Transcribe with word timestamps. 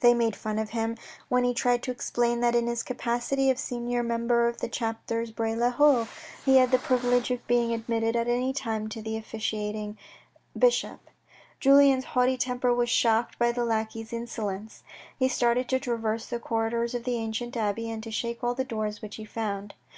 They 0.00 0.14
made 0.14 0.34
fun 0.34 0.58
of 0.58 0.70
him 0.70 0.96
when 1.28 1.44
he 1.44 1.52
tried 1.52 1.82
to 1.82 1.90
explain 1.90 2.40
that 2.40 2.54
in 2.54 2.66
his 2.68 2.82
capacity 2.82 3.50
of 3.50 3.58
senior 3.58 4.02
member 4.02 4.48
of 4.48 4.62
the 4.62 4.66
chapter 4.66 5.20
of 5.20 5.36
Bray 5.36 5.54
le 5.54 5.68
Haut, 5.68 6.08
he 6.46 6.52
A 6.56 6.64
KING 6.64 6.64
AT 6.64 6.68
VERRIERES 6.70 6.72
109 6.72 6.72
had 6.72 6.72
the 6.72 6.86
privilege 7.18 7.30
of 7.30 7.46
being 7.46 7.74
admitted 7.74 8.16
at 8.16 8.28
any 8.28 8.54
time 8.54 8.88
to 8.88 9.02
the 9.02 9.14
officiat 9.20 9.74
ing 9.74 9.98
bishop. 10.58 11.00
Julien's 11.60 12.04
haughty 12.16 12.38
temper 12.38 12.72
was 12.72 12.88
shocked 12.88 13.38
by 13.38 13.52
the 13.52 13.66
lackeys' 13.66 14.14
insolence. 14.14 14.84
He 15.18 15.28
started 15.28 15.68
to 15.68 15.78
traverse 15.78 16.24
the 16.28 16.38
corridors 16.40 16.94
of 16.94 17.04
the 17.04 17.16
ancient 17.18 17.54
abbey, 17.54 17.90
and 17.90 18.02
to 18.04 18.10
shake 18.10 18.42
all 18.42 18.54
the 18.54 18.64
doors 18.64 19.02
which 19.02 19.16
he 19.16 19.26
found. 19.26 19.74